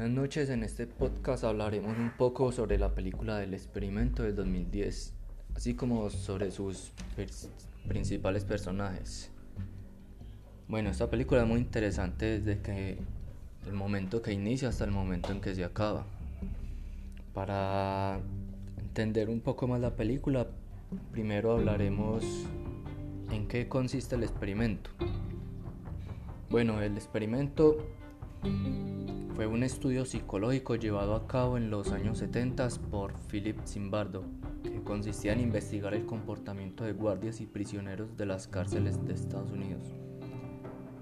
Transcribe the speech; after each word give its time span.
Buenas 0.00 0.16
noches, 0.16 0.48
en 0.48 0.62
este 0.62 0.86
podcast 0.86 1.44
hablaremos 1.44 1.94
un 1.98 2.12
poco 2.16 2.52
sobre 2.52 2.78
la 2.78 2.94
película 2.94 3.36
del 3.36 3.52
experimento 3.52 4.22
del 4.22 4.34
2010, 4.34 5.12
así 5.54 5.74
como 5.74 6.08
sobre 6.08 6.50
sus 6.50 6.92
principales 7.86 8.46
personajes. 8.46 9.30
Bueno, 10.68 10.88
esta 10.88 11.10
película 11.10 11.42
es 11.42 11.46
muy 11.46 11.60
interesante 11.60 12.40
desde 12.40 12.62
que 12.62 12.96
el 13.66 13.74
momento 13.74 14.22
que 14.22 14.32
inicia 14.32 14.70
hasta 14.70 14.84
el 14.84 14.90
momento 14.90 15.32
en 15.32 15.42
que 15.42 15.54
se 15.54 15.64
acaba. 15.64 16.06
Para 17.34 18.20
entender 18.78 19.28
un 19.28 19.42
poco 19.42 19.68
más 19.68 19.82
la 19.82 19.96
película, 19.96 20.46
primero 21.12 21.52
hablaremos 21.52 22.24
en 23.30 23.46
qué 23.48 23.68
consiste 23.68 24.14
el 24.14 24.22
experimento. 24.22 24.88
Bueno, 26.48 26.80
el 26.80 26.96
experimento 26.96 27.86
fue 29.40 29.46
un 29.46 29.62
estudio 29.62 30.04
psicológico 30.04 30.76
llevado 30.76 31.14
a 31.14 31.26
cabo 31.26 31.56
en 31.56 31.70
los 31.70 31.92
años 31.92 32.18
70 32.18 32.68
por 32.90 33.14
Philip 33.30 33.58
Zimbardo, 33.64 34.22
que 34.62 34.82
consistía 34.82 35.32
en 35.32 35.40
investigar 35.40 35.94
el 35.94 36.04
comportamiento 36.04 36.84
de 36.84 36.92
guardias 36.92 37.40
y 37.40 37.46
prisioneros 37.46 38.14
de 38.18 38.26
las 38.26 38.48
cárceles 38.48 39.02
de 39.06 39.14
Estados 39.14 39.50
Unidos. 39.50 39.94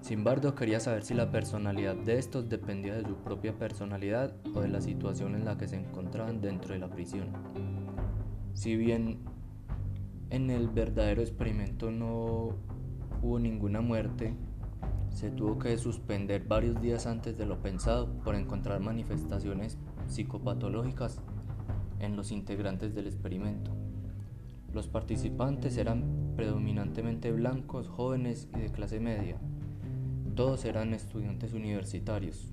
Zimbardo 0.04 0.54
quería 0.54 0.78
saber 0.78 1.02
si 1.02 1.14
la 1.14 1.32
personalidad 1.32 1.96
de 1.96 2.20
estos 2.20 2.48
dependía 2.48 2.94
de 2.94 3.08
su 3.08 3.16
propia 3.16 3.58
personalidad 3.58 4.32
o 4.54 4.60
de 4.60 4.68
la 4.68 4.82
situación 4.82 5.34
en 5.34 5.44
la 5.44 5.58
que 5.58 5.66
se 5.66 5.74
encontraban 5.74 6.40
dentro 6.40 6.74
de 6.74 6.78
la 6.78 6.90
prisión. 6.90 7.32
Si 8.54 8.76
bien 8.76 9.18
en 10.30 10.50
el 10.50 10.68
verdadero 10.68 11.22
experimento 11.22 11.90
no 11.90 12.54
hubo 13.20 13.40
ninguna 13.40 13.80
muerte, 13.80 14.36
se 15.12 15.30
tuvo 15.30 15.58
que 15.58 15.76
suspender 15.78 16.44
varios 16.44 16.80
días 16.80 17.06
antes 17.06 17.36
de 17.36 17.46
lo 17.46 17.60
pensado 17.60 18.08
por 18.24 18.34
encontrar 18.34 18.80
manifestaciones 18.80 19.78
psicopatológicas 20.06 21.20
en 22.00 22.16
los 22.16 22.30
integrantes 22.30 22.94
del 22.94 23.06
experimento. 23.06 23.72
Los 24.72 24.86
participantes 24.86 25.76
eran 25.76 26.34
predominantemente 26.36 27.32
blancos, 27.32 27.88
jóvenes 27.88 28.48
y 28.54 28.60
de 28.60 28.70
clase 28.70 29.00
media. 29.00 29.38
Todos 30.34 30.64
eran 30.64 30.94
estudiantes 30.94 31.52
universitarios. 31.52 32.52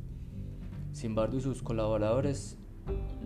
Simbardo 0.91 1.37
y 1.37 1.41
sus 1.41 1.61
colaboradores 1.61 2.57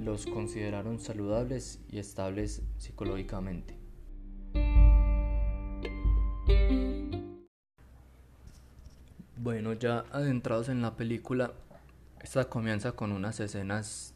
los 0.03 0.25
consideraron 0.25 0.99
saludables 0.99 1.81
y 1.89 1.99
estables 1.99 2.63
psicológicamente. 2.77 3.78
Ya 9.79 10.05
adentrados 10.11 10.69
en 10.69 10.81
la 10.81 10.95
película, 10.95 11.53
esta 12.21 12.49
comienza 12.49 12.91
con 12.91 13.11
unas 13.11 13.39
escenas 13.39 14.13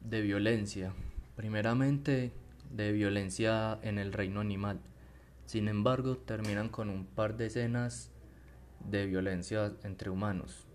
de 0.00 0.22
violencia. 0.22 0.92
Primeramente, 1.36 2.32
de 2.70 2.92
violencia 2.92 3.78
en 3.82 3.98
el 3.98 4.12
reino 4.12 4.40
animal. 4.40 4.80
Sin 5.46 5.68
embargo, 5.68 6.16
terminan 6.16 6.70
con 6.70 6.88
un 6.88 7.04
par 7.04 7.36
de 7.36 7.46
escenas 7.46 8.10
de 8.80 9.06
violencia 9.06 9.72
entre 9.82 10.10
humanos. 10.10 10.66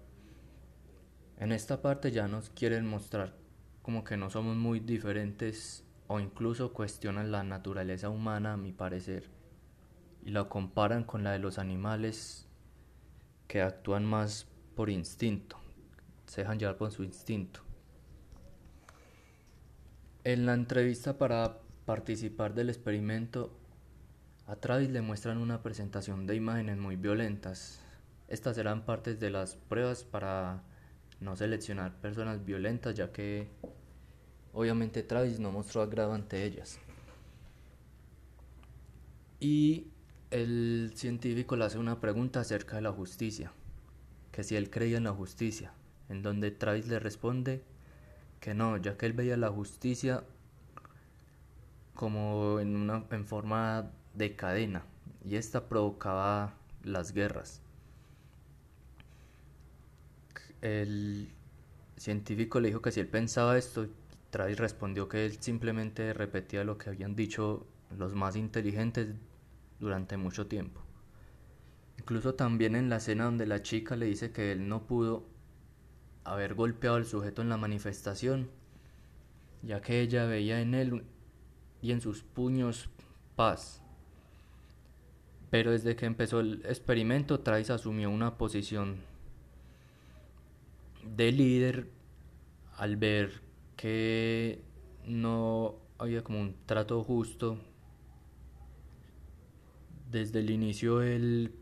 En 1.37 1.51
esta 1.51 1.81
parte 1.81 2.11
ya 2.11 2.27
nos 2.27 2.49
quieren 2.49 2.85
mostrar 2.85 3.33
como 3.81 4.03
que 4.03 4.17
no 4.17 4.29
somos 4.29 4.55
muy 4.55 4.79
diferentes 4.79 5.83
o 6.07 6.19
incluso 6.19 6.73
cuestionan 6.73 7.31
la 7.31 7.43
naturaleza 7.43 8.09
humana 8.09 8.53
a 8.53 8.57
mi 8.57 8.71
parecer 8.71 9.29
y 10.23 10.31
la 10.31 10.49
comparan 10.49 11.03
con 11.03 11.23
la 11.23 11.31
de 11.31 11.39
los 11.39 11.57
animales 11.57 12.48
que 13.49 13.63
actúan 13.63 14.05
más 14.05 14.45
por 14.75 14.91
instinto, 14.91 15.57
se 16.27 16.41
dejan 16.41 16.59
llevar 16.59 16.77
por 16.77 16.91
su 16.91 17.03
instinto. 17.03 17.61
En 20.23 20.45
la 20.45 20.53
entrevista 20.53 21.17
para 21.17 21.57
participar 21.83 22.53
del 22.53 22.69
experimento, 22.69 23.51
a 24.45 24.55
Travis 24.55 24.91
le 24.91 25.01
muestran 25.01 25.39
una 25.39 25.63
presentación 25.63 26.27
de 26.27 26.35
imágenes 26.35 26.77
muy 26.77 26.95
violentas. 26.95 27.81
Estas 28.27 28.55
eran 28.59 28.85
partes 28.85 29.19
de 29.19 29.31
las 29.31 29.55
pruebas 29.55 30.03
para 30.03 30.61
no 31.19 31.35
seleccionar 31.35 31.99
personas 32.01 32.45
violentas, 32.45 32.93
ya 32.93 33.11
que 33.11 33.49
obviamente 34.53 35.01
Travis 35.01 35.39
no 35.39 35.51
mostró 35.51 35.81
agrado 35.81 36.13
ante 36.13 36.43
ellas. 36.43 36.79
Y 39.39 39.87
el 40.31 40.91
científico 40.95 41.55
le 41.55 41.65
hace 41.65 41.79
una 41.79 41.99
pregunta 41.99 42.41
acerca 42.41 42.75
de 42.75 42.83
la 42.83 42.91
justicia, 42.91 43.51
que 44.31 44.43
si 44.43 44.55
él 44.55 44.69
creía 44.69 44.97
en 44.97 45.05
la 45.05 45.13
justicia, 45.13 45.73
en 46.07 46.21
donde 46.21 46.51
Travis 46.51 46.87
le 46.87 46.99
responde 46.99 47.63
que 48.39 48.53
no, 48.53 48.77
ya 48.77 48.97
que 48.97 49.05
él 49.05 49.13
veía 49.13 49.37
la 49.37 49.49
justicia 49.49 50.23
como 51.95 52.59
en 52.59 52.75
una 52.75 53.05
en 53.11 53.25
forma 53.25 53.91
de 54.13 54.35
cadena 54.35 54.83
y 55.25 55.35
esta 55.35 55.67
provocaba 55.67 56.53
las 56.83 57.11
guerras. 57.11 57.61
El 60.61 61.29
científico 61.97 62.59
le 62.59 62.69
dijo 62.69 62.81
que 62.81 62.91
si 62.91 62.99
él 62.99 63.07
pensaba 63.07 63.57
esto, 63.57 63.87
Travis 64.29 64.57
respondió 64.59 65.09
que 65.09 65.25
él 65.25 65.37
simplemente 65.41 66.13
repetía 66.13 66.63
lo 66.63 66.77
que 66.77 66.89
habían 66.89 67.15
dicho 67.15 67.65
los 67.97 68.13
más 68.13 68.35
inteligentes 68.35 69.07
durante 69.79 70.17
mucho 70.17 70.47
tiempo. 70.47 70.81
Incluso 71.97 72.35
también 72.35 72.75
en 72.75 72.89
la 72.89 72.97
escena 72.97 73.25
donde 73.25 73.45
la 73.45 73.61
chica 73.61 73.95
le 73.95 74.05
dice 74.05 74.31
que 74.31 74.51
él 74.51 74.67
no 74.67 74.87
pudo 74.87 75.25
haber 76.23 76.55
golpeado 76.55 76.95
al 76.95 77.05
sujeto 77.05 77.41
en 77.41 77.49
la 77.49 77.57
manifestación, 77.57 78.49
ya 79.61 79.81
que 79.81 80.01
ella 80.01 80.25
veía 80.25 80.61
en 80.61 80.73
él 80.73 81.03
y 81.81 81.91
en 81.91 82.01
sus 82.01 82.23
puños 82.23 82.89
paz. 83.35 83.81
Pero 85.49 85.71
desde 85.71 85.95
que 85.95 86.05
empezó 86.05 86.39
el 86.39 86.63
experimento, 86.65 87.39
Travis 87.39 87.69
asumió 87.69 88.09
una 88.09 88.37
posición 88.37 88.97
de 91.15 91.31
líder 91.31 91.89
al 92.77 92.97
ver 92.97 93.41
que 93.75 94.61
no 95.05 95.75
había 95.97 96.23
como 96.23 96.39
un 96.39 96.55
trato 96.65 97.03
justo 97.03 97.57
desde 100.11 100.39
el 100.39 100.49
inicio 100.49 101.01
él 101.01 101.53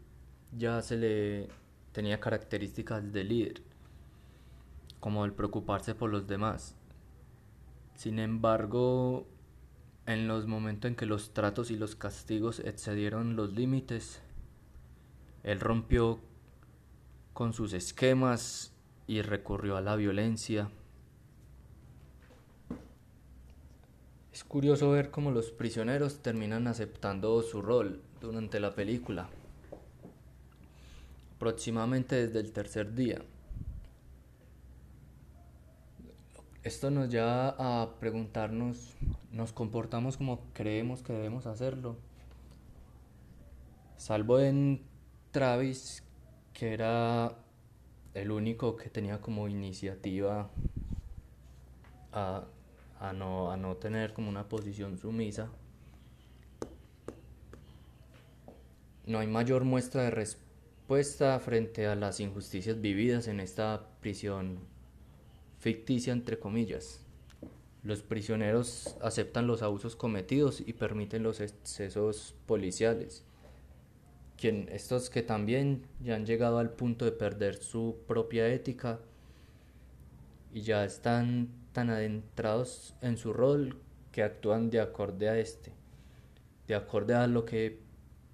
ya 0.58 0.82
se 0.82 0.98
le 0.98 1.50
tenía 1.92 2.20
características 2.20 3.12
de 3.12 3.24
líder, 3.24 3.62
como 5.00 5.26
el 5.26 5.34
preocuparse 5.34 5.96
por 5.96 6.10
los 6.10 6.28
demás. 6.28 6.76
Sin 7.96 8.20
embargo, 8.20 9.28
en 10.06 10.28
los 10.28 10.48
momentos 10.48 10.90
en 10.90 10.96
que 10.96 11.06
los 11.06 11.34
tratos 11.34 11.72
y 11.72 11.76
los 11.76 11.96
castigos 11.96 12.60
excedieron 12.60 13.36
los 13.36 13.54
límites, 13.54 14.22
él 15.44 15.60
rompió 15.60 16.20
con 17.34 17.54
sus 17.54 17.74
esquemas 17.74 18.74
y 19.08 19.22
recurrió 19.22 19.78
a 19.78 19.82
la 19.82 19.96
violencia. 19.96 20.70
Es 24.38 24.44
curioso 24.44 24.92
ver 24.92 25.10
cómo 25.10 25.32
los 25.32 25.50
prisioneros 25.50 26.20
terminan 26.22 26.68
aceptando 26.68 27.42
su 27.42 27.60
rol 27.60 28.04
durante 28.22 28.60
la 28.60 28.76
película, 28.76 29.30
aproximadamente 31.36 32.28
desde 32.28 32.42
el 32.42 32.52
tercer 32.52 32.94
día. 32.94 33.20
Esto 36.62 36.92
nos 36.92 37.10
lleva 37.10 37.56
a 37.58 37.96
preguntarnos, 38.00 38.96
¿nos 39.32 39.54
comportamos 39.54 40.18
como 40.18 40.42
creemos 40.54 41.02
que 41.02 41.14
debemos 41.14 41.48
hacerlo? 41.48 41.98
Salvo 43.96 44.40
en 44.40 44.84
Travis, 45.32 46.04
que 46.54 46.74
era 46.74 47.40
el 48.14 48.30
único 48.30 48.76
que 48.76 48.92
tenía 48.92 49.20
como 49.20 49.48
iniciativa 49.48 50.52
a, 52.12 52.46
a, 53.00 53.14
no, 53.14 53.52
a 53.52 53.58
no 53.58 53.76
tener 53.76 54.14
como 54.14 54.30
una 54.30 54.48
posición 54.48 54.98
sumisa. 54.98 55.50
No 59.06 59.20
hay 59.20 59.28
mayor 59.28 59.64
muestra 59.64 60.04
de 60.04 60.12
respuesta 60.12 61.40
frente 61.40 61.88
a 61.88 61.96
las 61.96 62.20
injusticias 62.20 62.82
vividas 62.82 63.28
en 63.28 63.40
esta 63.40 63.88
prisión 64.02 64.60
ficticia, 65.60 66.14
entre 66.14 66.40
comillas. 66.40 67.02
Los 67.84 68.02
prisioneros 68.02 68.98
aceptan 69.02 69.48
los 69.48 69.62
abusos 69.62 69.96
cometidos 69.96 70.62
y 70.66 70.74
permiten 70.74 71.24
los 71.24 71.40
excesos 71.40 72.36
policiales. 72.46 73.24
Quien, 74.36 74.68
estos 74.72 75.10
que 75.10 75.24
también 75.24 75.84
ya 76.04 76.16
han 76.16 76.26
llegado 76.26 76.60
al 76.60 76.72
punto 76.72 77.06
de 77.06 77.12
perder 77.12 77.56
su 77.56 77.98
propia 78.08 78.48
ética 78.50 79.00
y 80.54 80.62
ya 80.62 80.86
están 80.86 81.50
tan 81.78 81.92
adentrados 81.92 82.96
en 83.02 83.18
su 83.18 83.34
rol 83.34 83.80
que 84.12 84.24
actúan 84.24 84.72
de 84.72 84.80
acorde 84.80 85.30
a 85.30 85.38
este, 85.38 85.72
de 86.68 86.74
acorde 86.74 87.14
a 87.14 87.28
lo 87.28 87.46
que 87.46 87.80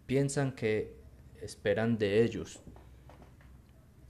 piensan 0.05 0.53
que 0.53 0.95
esperan 1.41 1.97
de 1.97 2.23
ellos, 2.23 2.61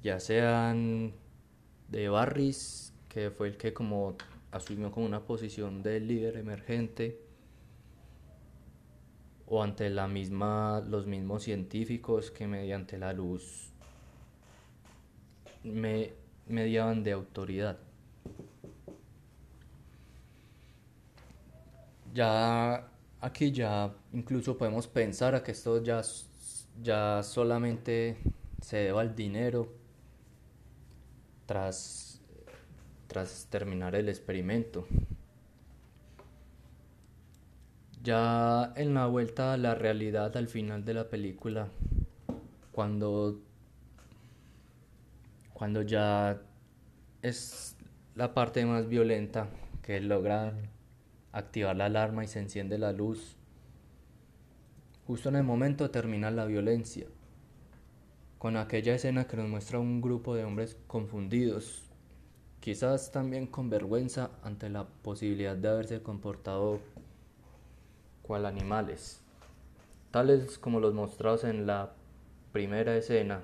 ya 0.04 0.20
sean 0.20 1.16
de 1.90 2.10
Barris, 2.10 2.94
que 3.10 3.32
fue 3.32 3.48
el 3.48 3.58
que 3.58 3.74
como 3.74 4.18
asumió 4.52 4.92
como 4.92 5.08
una 5.08 5.26
posición 5.26 5.82
de 5.82 6.00
líder 6.00 6.38
emergente 6.38 7.20
o 9.48 9.64
ante 9.64 9.90
la 9.90 10.08
misma 10.08 10.80
los 10.88 11.08
mismos 11.08 11.42
científicos 11.42 12.30
que 12.30 12.46
mediante 12.46 13.00
la 13.00 13.14
luz 13.14 13.72
me 15.64 16.14
mediaban 16.46 17.02
de 17.02 17.14
autoridad. 17.14 17.80
Ya 22.14 22.88
aquí 23.22 23.52
ya 23.52 23.92
incluso 24.12 24.58
podemos 24.58 24.88
pensar 24.88 25.34
a 25.34 25.44
que 25.44 25.52
esto 25.52 25.82
ya, 25.82 26.02
ya 26.82 27.24
solamente 27.24 28.18
se 28.62 28.78
deba 28.78 29.02
al 29.02 29.16
dinero 29.16 29.68
tras, 31.48 32.22
tras 33.08 33.48
terminar 33.50 33.96
el 33.96 34.10
experimento. 34.10 34.86
Ya 38.04 38.74
en 38.76 38.94
la 38.94 39.08
vuelta 39.08 39.54
a 39.54 39.58
la 39.58 39.74
realidad 39.76 40.36
al 40.38 40.50
final 40.50 40.86
de 40.86 40.94
la 40.94 41.10
película, 41.10 41.70
cuando, 42.72 43.40
cuando 45.54 45.82
ya 45.82 46.42
es 47.22 47.78
la 48.16 48.34
parte 48.34 48.66
más 48.66 48.88
violenta 48.88 49.48
que 49.82 50.02
logran 50.02 50.70
activar 51.34 51.76
la 51.76 51.86
alarma 51.86 52.24
y 52.24 52.28
se 52.28 52.40
enciende 52.40 52.78
la 52.78 52.94
luz, 52.94 53.36
justo 55.06 55.30
en 55.30 55.36
el 55.36 55.44
momento 55.44 55.90
termina 55.90 56.32
la 56.32 56.46
violencia, 56.46 57.08
con 58.38 58.56
aquella 58.56 58.96
escena 58.96 59.26
que 59.26 59.36
nos 59.36 59.50
muestra 59.50 59.80
un 59.80 60.00
grupo 60.00 60.36
de 60.36 60.46
hombres 60.46 60.78
confundidos, 60.88 61.84
quizás 62.60 63.12
también 63.12 63.48
con 63.48 63.70
vergüenza 63.70 64.30
ante 64.44 64.70
la 64.70 64.86
posibilidad 64.86 65.56
de 65.56 65.68
haberse 65.68 66.02
comportado 66.02 66.80
cual 68.22 68.46
animales, 68.46 69.22
tales 70.12 70.58
como 70.60 70.80
los 70.80 70.94
mostrados 70.94 71.44
en 71.44 71.66
la 71.66 71.94
primera 72.54 72.96
escena. 72.96 73.42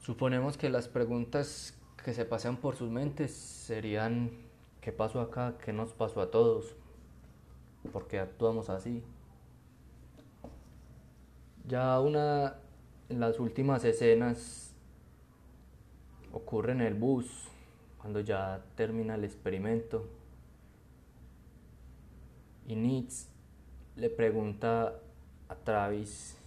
Suponemos 0.00 0.56
que 0.56 0.68
las 0.68 0.86
preguntas 0.86 1.74
que 2.04 2.14
se 2.14 2.24
pasean 2.24 2.58
por 2.58 2.76
sus 2.76 2.90
mentes 2.90 3.32
serían 3.32 4.45
¿qué 4.86 4.92
pasó 4.92 5.20
acá? 5.20 5.58
¿Qué 5.64 5.72
nos 5.72 5.92
pasó 5.92 6.20
a 6.20 6.30
todos? 6.30 6.76
¿Por 7.92 8.06
qué 8.06 8.20
actuamos 8.20 8.70
así? 8.70 9.02
Ya 11.66 11.98
una 11.98 12.54
en 13.08 13.18
las 13.18 13.40
últimas 13.40 13.84
escenas 13.84 14.72
ocurre 16.30 16.70
en 16.70 16.82
el 16.82 16.94
bus, 16.94 17.48
cuando 18.00 18.20
ya 18.20 18.64
termina 18.76 19.16
el 19.16 19.24
experimento. 19.24 20.06
Y 22.68 22.76
Nietzsche 22.76 23.26
le 23.96 24.08
pregunta 24.08 25.00
a 25.48 25.54
Travis, 25.56 26.38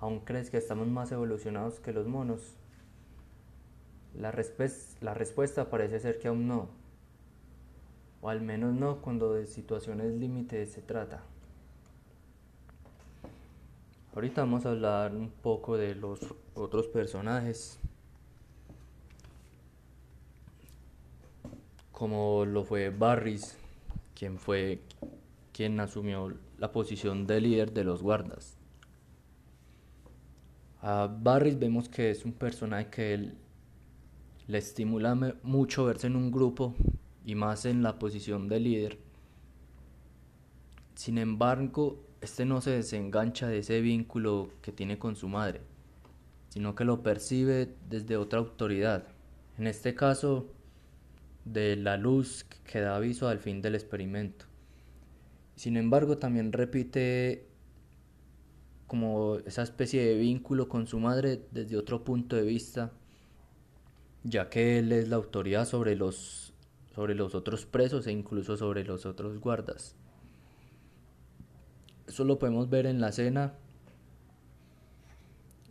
¿aún 0.00 0.20
crees 0.20 0.48
que 0.48 0.56
estamos 0.56 0.88
más 0.88 1.12
evolucionados 1.12 1.78
que 1.78 1.92
los 1.92 2.06
monos? 2.06 2.54
La, 4.14 4.34
la 5.02 5.12
respuesta 5.12 5.68
parece 5.68 6.00
ser 6.00 6.18
que 6.20 6.28
aún 6.28 6.48
no, 6.48 6.77
o 8.20 8.28
al 8.28 8.40
menos 8.40 8.74
no 8.74 9.00
cuando 9.00 9.34
de 9.34 9.46
situaciones 9.46 10.12
límites 10.14 10.72
se 10.72 10.82
trata. 10.82 11.22
Ahorita 14.14 14.40
vamos 14.40 14.66
a 14.66 14.70
hablar 14.70 15.14
un 15.14 15.30
poco 15.30 15.76
de 15.76 15.94
los 15.94 16.20
otros 16.54 16.88
personajes, 16.88 17.78
como 21.92 22.44
lo 22.44 22.64
fue 22.64 22.90
Barris, 22.90 23.56
quien 24.14 24.38
fue 24.38 24.80
quien 25.52 25.78
asumió 25.80 26.34
la 26.58 26.72
posición 26.72 27.26
de 27.26 27.40
líder 27.40 27.72
de 27.72 27.84
los 27.84 28.02
guardas. 28.02 28.56
A 30.80 31.08
Barris 31.08 31.58
vemos 31.58 31.88
que 31.88 32.10
es 32.10 32.24
un 32.24 32.32
personaje 32.32 32.90
que 32.90 33.32
le 34.46 34.58
estimula 34.58 35.14
mucho 35.42 35.84
verse 35.84 36.06
en 36.06 36.16
un 36.16 36.30
grupo 36.30 36.74
y 37.28 37.34
más 37.34 37.66
en 37.66 37.82
la 37.82 37.98
posición 37.98 38.48
de 38.48 38.58
líder. 38.58 38.98
Sin 40.94 41.18
embargo, 41.18 42.02
este 42.22 42.46
no 42.46 42.62
se 42.62 42.70
desengancha 42.70 43.48
de 43.48 43.58
ese 43.58 43.82
vínculo 43.82 44.48
que 44.62 44.72
tiene 44.72 44.98
con 44.98 45.14
su 45.14 45.28
madre, 45.28 45.60
sino 46.48 46.74
que 46.74 46.86
lo 46.86 47.02
percibe 47.02 47.74
desde 47.90 48.16
otra 48.16 48.38
autoridad. 48.38 49.08
En 49.58 49.66
este 49.66 49.94
caso, 49.94 50.46
de 51.44 51.76
la 51.76 51.98
luz 51.98 52.46
que 52.64 52.80
da 52.80 52.96
aviso 52.96 53.28
al 53.28 53.40
fin 53.40 53.60
del 53.60 53.74
experimento. 53.74 54.46
Sin 55.54 55.76
embargo, 55.76 56.16
también 56.16 56.50
repite 56.50 57.46
como 58.86 59.36
esa 59.44 59.64
especie 59.64 60.02
de 60.02 60.16
vínculo 60.16 60.70
con 60.70 60.86
su 60.86 60.98
madre 60.98 61.42
desde 61.50 61.76
otro 61.76 62.04
punto 62.04 62.36
de 62.36 62.42
vista, 62.44 62.90
ya 64.24 64.48
que 64.48 64.78
él 64.78 64.92
es 64.92 65.08
la 65.08 65.16
autoridad 65.16 65.66
sobre 65.66 65.94
los, 65.94 66.47
sobre 66.98 67.14
los 67.14 67.36
otros 67.36 67.64
presos 67.64 68.08
e 68.08 68.10
incluso 68.10 68.56
sobre 68.56 68.82
los 68.82 69.06
otros 69.06 69.38
guardas. 69.38 69.94
Eso 72.08 72.24
lo 72.24 72.40
podemos 72.40 72.68
ver 72.68 72.86
en 72.86 73.00
la 73.00 73.10
escena 73.10 73.54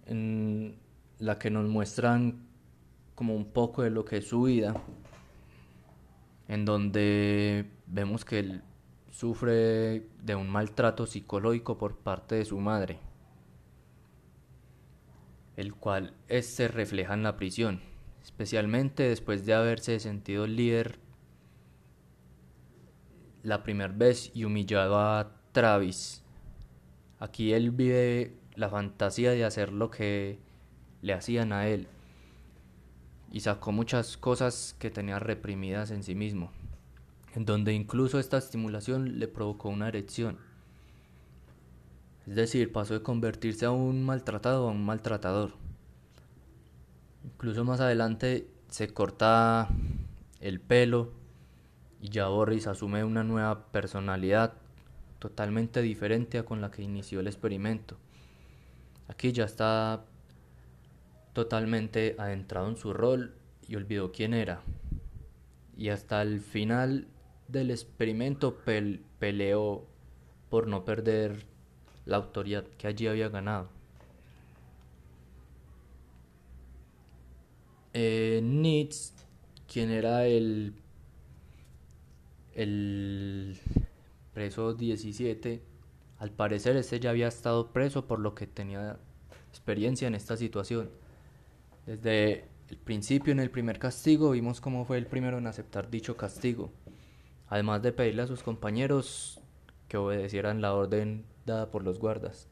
en 0.05 0.77
la 1.19 1.37
que 1.37 1.49
nos 1.49 1.67
muestran 1.67 2.47
como 3.13 3.35
un 3.35 3.43
poco 3.43 3.81
de 3.83 3.89
lo 3.89 4.05
que 4.05 4.19
es 4.19 4.27
su 4.29 4.43
vida 4.43 4.73
en 6.47 6.63
donde 6.63 7.71
vemos 7.87 8.23
que 8.23 8.39
él 8.39 8.61
sufre 9.11 10.07
de 10.23 10.35
un 10.35 10.47
maltrato 10.47 11.05
psicológico 11.07 11.77
por 11.77 11.97
parte 11.97 12.35
de 12.35 12.45
su 12.45 12.57
madre, 12.57 12.99
el 15.57 15.75
cual 15.75 16.13
se 16.39 16.69
refleja 16.69 17.15
en 17.15 17.23
la 17.23 17.35
prisión, 17.35 17.81
especialmente 18.23 19.03
después 19.03 19.45
de 19.45 19.55
haberse 19.55 19.99
sentido 19.99 20.47
líder 20.47 21.05
la 23.47 23.63
primera 23.63 23.93
vez 23.93 24.29
y 24.33 24.43
humillado 24.43 24.99
a 24.99 25.31
Travis. 25.53 26.21
Aquí 27.17 27.53
él 27.53 27.71
vive 27.71 28.33
la 28.55 28.69
fantasía 28.69 29.31
de 29.31 29.45
hacer 29.45 29.71
lo 29.71 29.89
que 29.89 30.37
le 31.01 31.13
hacían 31.13 31.53
a 31.53 31.67
él 31.67 31.87
y 33.31 33.39
sacó 33.39 33.71
muchas 33.71 34.17
cosas 34.17 34.75
que 34.79 34.89
tenía 34.89 35.17
reprimidas 35.19 35.91
en 35.91 36.03
sí 36.03 36.13
mismo, 36.13 36.51
en 37.35 37.45
donde 37.45 37.73
incluso 37.73 38.19
esta 38.19 38.37
estimulación 38.37 39.17
le 39.17 39.29
provocó 39.29 39.69
una 39.69 39.87
erección. 39.87 40.37
Es 42.27 42.35
decir, 42.35 42.73
pasó 42.73 42.95
de 42.95 43.01
convertirse 43.01 43.65
a 43.65 43.71
un 43.71 44.03
maltratado 44.03 44.67
a 44.67 44.71
un 44.71 44.85
maltratador. 44.85 45.53
Incluso 47.23 47.63
más 47.63 47.79
adelante 47.79 48.49
se 48.67 48.93
corta 48.93 49.69
el 50.41 50.59
pelo 50.59 51.16
y 52.01 52.09
ya 52.09 52.27
Boris 52.27 52.67
asume 52.67 53.03
una 53.03 53.23
nueva 53.23 53.67
personalidad 53.71 54.53
totalmente 55.19 55.81
diferente 55.81 56.37
a 56.37 56.45
con 56.45 56.61
la 56.61 56.71
que 56.71 56.83
inició 56.83 57.19
el 57.19 57.27
experimento. 57.27 57.97
Aquí 59.07 59.31
ya 59.31 59.45
está 59.45 60.05
totalmente 61.33 62.15
adentrado 62.17 62.67
en 62.67 62.77
su 62.77 62.93
rol 62.93 63.33
y 63.67 63.75
olvidó 63.75 64.11
quién 64.11 64.33
era. 64.33 64.61
Y 65.75 65.89
hasta 65.89 66.21
el 66.21 66.41
final 66.41 67.07
del 67.47 67.71
experimento 67.71 68.57
peleó 69.19 69.87
por 70.49 70.67
no 70.67 70.83
perder 70.83 71.45
la 72.05 72.17
autoridad 72.17 72.65
que 72.77 72.87
allí 72.87 73.07
había 73.07 73.29
ganado. 73.29 73.69
Eh, 77.93 78.41
Nietzsche, 78.43 79.13
quien 79.71 79.89
era 79.89 80.25
el, 80.27 80.73
el 82.57 83.57
preso 84.33 84.73
17, 84.73 85.61
al 86.19 86.31
parecer 86.31 86.75
este 86.75 86.99
ya 86.99 87.11
había 87.11 87.27
estado 87.27 87.71
preso 87.71 88.07
por 88.07 88.19
lo 88.19 88.35
que 88.35 88.47
tenía 88.47 88.97
experiencia 89.49 90.07
en 90.07 90.15
esta 90.15 90.35
situación 90.35 90.89
desde 91.87 92.43
el 92.69 92.77
principio, 92.77 93.31
en 93.31 93.39
el 93.39 93.49
primer 93.49 93.79
castigo, 93.79 94.31
vimos 94.31 94.59
cómo 94.59 94.83
fue 94.83 94.97
el 94.97 95.07
primero 95.07 95.37
en 95.37 95.47
aceptar 95.47 95.89
dicho 95.89 96.17
castigo, 96.17 96.69
además 97.47 97.81
de 97.81 97.93
pedirle 97.93 98.23
a 98.23 98.27
sus 98.27 98.43
compañeros 98.43 99.39
que 99.87 99.95
obedecieran 99.95 100.61
la 100.61 100.73
orden 100.73 101.23
dada 101.45 101.71
por 101.71 101.83
los 101.83 101.97
guardas. 101.97 102.49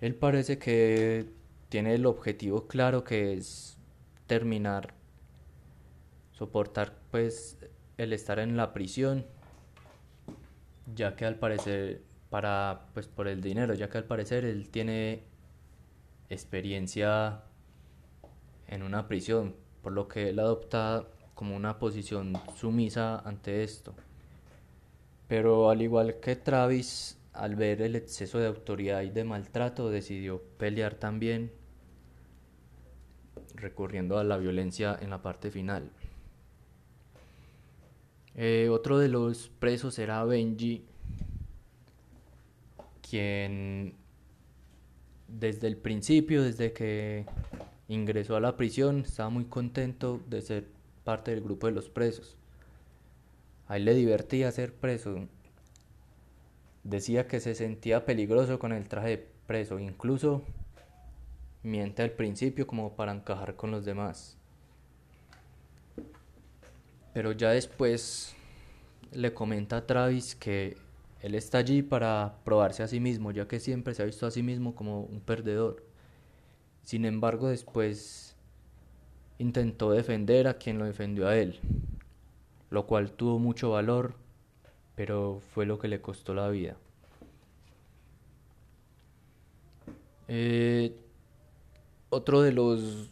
Él 0.00 0.14
parece 0.14 0.58
que 0.58 1.26
tiene 1.68 1.94
el 1.94 2.06
objetivo 2.06 2.66
claro 2.66 3.04
que 3.04 3.34
es 3.34 3.76
terminar, 4.26 4.94
soportar 6.32 6.94
pues 7.10 7.58
el 7.98 8.12
estar 8.12 8.38
en 8.38 8.56
la 8.56 8.72
prisión, 8.72 9.26
ya 10.94 11.16
que 11.16 11.24
al 11.24 11.36
parecer 11.36 12.02
para 12.30 12.86
pues 12.94 13.06
por 13.06 13.28
el 13.28 13.40
dinero, 13.40 13.74
ya 13.74 13.88
que 13.88 13.98
al 13.98 14.04
parecer 14.04 14.44
él 14.44 14.68
tiene 14.68 15.24
experiencia 16.28 17.42
en 18.68 18.82
una 18.82 19.06
prisión, 19.08 19.54
por 19.82 19.92
lo 19.92 20.08
que 20.08 20.30
él 20.30 20.38
adopta 20.38 21.06
como 21.34 21.54
una 21.54 21.78
posición 21.78 22.32
sumisa 22.56 23.18
ante 23.20 23.62
esto. 23.62 23.94
Pero 25.28 25.70
al 25.70 25.82
igual 25.82 26.20
que 26.20 26.36
Travis, 26.36 27.18
al 27.32 27.56
ver 27.56 27.82
el 27.82 27.96
exceso 27.96 28.38
de 28.38 28.46
autoridad 28.46 29.02
y 29.02 29.10
de 29.10 29.24
maltrato, 29.24 29.90
decidió 29.90 30.42
pelear 30.58 30.94
también, 30.94 31.52
recurriendo 33.54 34.18
a 34.18 34.24
la 34.24 34.36
violencia 34.36 34.96
en 35.00 35.10
la 35.10 35.22
parte 35.22 35.50
final. 35.50 35.90
Eh, 38.38 38.68
otro 38.70 38.98
de 38.98 39.08
los 39.08 39.48
presos 39.58 39.98
era 39.98 40.22
Benji, 40.24 40.84
quien 43.00 43.94
desde 45.26 45.66
el 45.68 45.78
principio, 45.78 46.42
desde 46.42 46.72
que 46.72 47.24
ingresó 47.88 48.36
a 48.36 48.40
la 48.40 48.56
prisión, 48.56 49.00
estaba 49.00 49.30
muy 49.30 49.46
contento 49.46 50.20
de 50.28 50.42
ser 50.42 50.68
parte 51.02 51.30
del 51.30 51.42
grupo 51.42 51.66
de 51.66 51.72
los 51.72 51.88
presos. 51.88 52.36
A 53.68 53.78
él 53.78 53.86
le 53.86 53.94
divertía 53.94 54.52
ser 54.52 54.74
preso. 54.74 55.28
Decía 56.84 57.26
que 57.26 57.40
se 57.40 57.54
sentía 57.54 58.04
peligroso 58.04 58.58
con 58.58 58.72
el 58.72 58.86
traje 58.86 59.08
de 59.08 59.26
preso, 59.46 59.78
incluso 59.78 60.42
miente 61.62 62.02
al 62.02 62.12
principio 62.12 62.66
como 62.66 62.94
para 62.94 63.12
encajar 63.12 63.56
con 63.56 63.70
los 63.70 63.84
demás. 63.84 64.36
Pero 67.16 67.32
ya 67.32 67.48
después 67.52 68.36
le 69.10 69.32
comenta 69.32 69.78
a 69.78 69.86
Travis 69.86 70.34
que 70.36 70.76
él 71.22 71.34
está 71.34 71.56
allí 71.56 71.80
para 71.80 72.34
probarse 72.44 72.82
a 72.82 72.88
sí 72.88 73.00
mismo, 73.00 73.30
ya 73.30 73.48
que 73.48 73.58
siempre 73.58 73.94
se 73.94 74.02
ha 74.02 74.04
visto 74.04 74.26
a 74.26 74.30
sí 74.30 74.42
mismo 74.42 74.74
como 74.74 75.00
un 75.00 75.20
perdedor. 75.20 75.82
Sin 76.82 77.06
embargo, 77.06 77.48
después 77.48 78.36
intentó 79.38 79.92
defender 79.92 80.46
a 80.46 80.58
quien 80.58 80.78
lo 80.78 80.84
defendió 80.84 81.26
a 81.26 81.38
él, 81.38 81.58
lo 82.68 82.86
cual 82.86 83.12
tuvo 83.12 83.38
mucho 83.38 83.70
valor, 83.70 84.16
pero 84.94 85.40
fue 85.54 85.64
lo 85.64 85.78
que 85.78 85.88
le 85.88 86.02
costó 86.02 86.34
la 86.34 86.50
vida. 86.50 86.76
Eh, 90.28 90.94
otro 92.10 92.42
de 92.42 92.52
los 92.52 93.10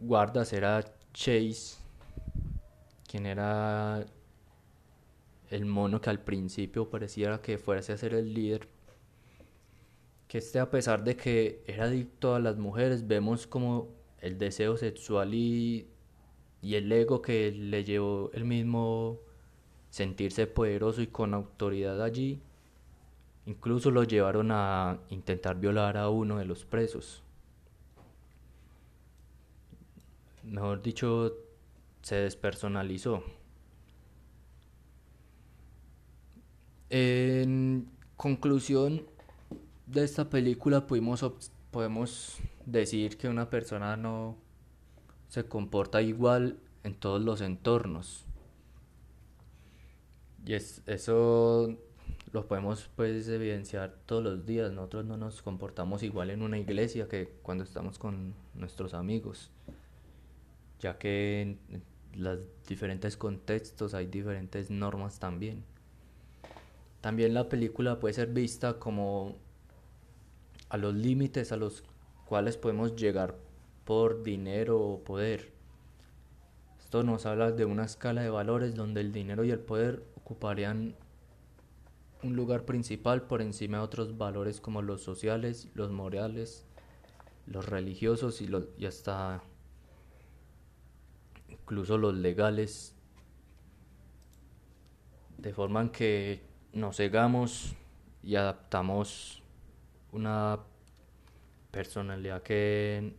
guardas 0.00 0.52
era 0.52 0.84
Chase, 1.12 1.85
quien 3.06 3.26
era 3.26 4.06
el 5.50 5.64
mono 5.64 6.00
que 6.00 6.10
al 6.10 6.20
principio 6.20 6.90
parecía 6.90 7.40
que 7.40 7.58
fuese 7.58 7.92
a 7.92 7.96
ser 7.96 8.14
el 8.14 8.34
líder, 8.34 8.68
que 10.28 10.38
este 10.38 10.58
a 10.58 10.70
pesar 10.70 11.04
de 11.04 11.16
que 11.16 11.62
era 11.66 11.84
adicto 11.84 12.34
a 12.34 12.40
las 12.40 12.56
mujeres, 12.56 13.06
vemos 13.06 13.46
como 13.46 13.88
el 14.20 14.38
deseo 14.38 14.76
sexual 14.76 15.34
y, 15.34 15.86
y 16.62 16.74
el 16.74 16.90
ego 16.90 17.22
que 17.22 17.52
le 17.52 17.84
llevó 17.84 18.30
el 18.32 18.44
mismo 18.44 19.20
sentirse 19.90 20.46
poderoso 20.46 21.00
y 21.00 21.06
con 21.06 21.32
autoridad 21.32 22.02
allí, 22.02 22.40
incluso 23.46 23.90
lo 23.90 24.02
llevaron 24.04 24.50
a 24.50 24.98
intentar 25.10 25.58
violar 25.58 25.96
a 25.96 26.10
uno 26.10 26.38
de 26.38 26.44
los 26.44 26.64
presos. 26.64 27.22
Mejor 30.42 30.82
dicho, 30.82 31.45
se 32.06 32.14
despersonalizó. 32.14 33.24
En 36.88 37.90
conclusión 38.16 39.02
de 39.86 40.04
esta 40.04 40.30
película 40.30 40.86
pudimos, 40.86 41.24
podemos 41.72 42.38
decir 42.64 43.18
que 43.18 43.28
una 43.28 43.50
persona 43.50 43.96
no 43.96 44.36
se 45.26 45.48
comporta 45.48 46.00
igual 46.00 46.60
en 46.84 46.94
todos 46.94 47.20
los 47.20 47.40
entornos. 47.40 48.24
Y 50.46 50.52
es, 50.52 50.82
eso 50.86 51.76
lo 52.30 52.46
podemos 52.46 52.88
pues 52.94 53.26
evidenciar 53.26 53.96
todos 54.06 54.22
los 54.22 54.46
días. 54.46 54.70
Nosotros 54.70 55.06
no 55.06 55.16
nos 55.16 55.42
comportamos 55.42 56.04
igual 56.04 56.30
en 56.30 56.42
una 56.42 56.56
iglesia 56.56 57.08
que 57.08 57.32
cuando 57.42 57.64
estamos 57.64 57.98
con 57.98 58.32
nuestros 58.54 58.94
amigos, 58.94 59.50
ya 60.78 60.98
que 60.98 61.58
los 62.16 62.40
diferentes 62.66 63.16
contextos 63.16 63.94
hay 63.94 64.06
diferentes 64.06 64.70
normas 64.70 65.18
también. 65.18 65.64
También 67.00 67.34
la 67.34 67.48
película 67.48 68.00
puede 68.00 68.14
ser 68.14 68.28
vista 68.28 68.78
como 68.78 69.36
a 70.68 70.76
los 70.76 70.94
límites 70.94 71.52
a 71.52 71.56
los 71.56 71.84
cuales 72.26 72.56
podemos 72.56 72.96
llegar 72.96 73.36
por 73.84 74.22
dinero 74.22 74.80
o 74.80 75.04
poder. 75.04 75.52
Esto 76.80 77.02
nos 77.02 77.26
habla 77.26 77.52
de 77.52 77.64
una 77.64 77.84
escala 77.84 78.22
de 78.22 78.30
valores 78.30 78.74
donde 78.74 79.00
el 79.00 79.12
dinero 79.12 79.44
y 79.44 79.50
el 79.50 79.60
poder 79.60 80.02
ocuparían 80.16 80.96
un 82.22 82.34
lugar 82.34 82.64
principal 82.64 83.22
por 83.22 83.42
encima 83.42 83.78
de 83.78 83.84
otros 83.84 84.16
valores 84.16 84.60
como 84.60 84.82
los 84.82 85.02
sociales, 85.02 85.68
los 85.74 85.92
morales, 85.92 86.64
los 87.46 87.66
religiosos 87.66 88.40
y, 88.40 88.48
los, 88.48 88.68
y 88.78 88.86
hasta 88.86 89.42
incluso 91.66 91.98
los 91.98 92.14
legales, 92.14 92.94
de 95.36 95.52
forma 95.52 95.90
que 95.90 96.40
nos 96.72 96.98
cegamos 96.98 97.74
y 98.22 98.36
adaptamos 98.36 99.42
una 100.12 100.60
personalidad 101.72 102.44
que 102.44 103.16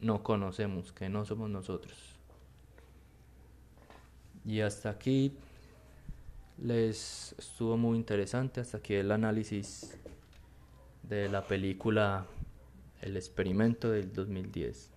no 0.00 0.24
conocemos, 0.24 0.92
que 0.92 1.08
no 1.08 1.24
somos 1.24 1.48
nosotros. 1.48 1.96
Y 4.44 4.62
hasta 4.62 4.90
aquí 4.90 5.36
les 6.58 7.36
estuvo 7.38 7.76
muy 7.76 7.96
interesante, 7.98 8.60
hasta 8.60 8.78
aquí 8.78 8.94
el 8.94 9.12
análisis 9.12 9.96
de 11.04 11.28
la 11.28 11.46
película 11.46 12.26
El 13.00 13.16
experimento 13.16 13.90
del 13.90 14.12
2010. 14.12 14.95